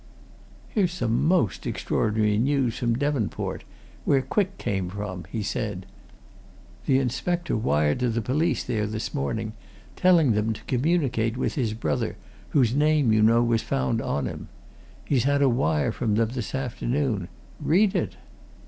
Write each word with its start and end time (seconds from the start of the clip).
"Here's 0.69 0.93
some 0.93 1.25
most 1.27 1.67
extraordinary 1.67 2.39
news 2.39 2.75
from 2.79 2.95
Devonport 2.97 3.63
where 4.03 4.23
Quick 4.23 4.57
came 4.57 4.89
from," 4.89 5.25
he 5.31 5.43
said. 5.43 5.85
"The 6.87 6.97
inspector 6.97 7.55
wired 7.55 7.99
to 7.99 8.09
the 8.09 8.19
police 8.19 8.63
there 8.63 8.87
this 8.87 9.13
morning, 9.13 9.53
telling 9.95 10.31
them 10.31 10.53
to 10.53 10.63
communicate 10.63 11.37
with 11.37 11.53
his 11.53 11.75
brother, 11.75 12.15
whose 12.49 12.73
name, 12.73 13.13
you 13.13 13.21
know, 13.21 13.43
was 13.43 13.61
found 13.61 14.01
on 14.01 14.25
him. 14.25 14.49
He's 15.05 15.25
had 15.25 15.43
a 15.43 15.47
wire 15.49 15.91
from 15.91 16.15
them 16.15 16.29
this 16.29 16.55
afternoon 16.55 17.27
read 17.59 17.93
it!" 17.95 18.15